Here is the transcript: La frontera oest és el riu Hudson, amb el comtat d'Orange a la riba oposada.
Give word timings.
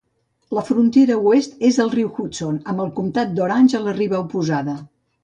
La 0.57 0.61
frontera 0.67 1.17
oest 1.31 1.61
és 1.69 1.77
el 1.85 1.91
riu 1.95 2.09
Hudson, 2.15 2.57
amb 2.73 2.85
el 2.87 2.89
comtat 3.01 3.37
d'Orange 3.41 3.79
a 3.81 3.83
la 3.89 3.95
riba 3.99 4.23
oposada. 4.25 4.79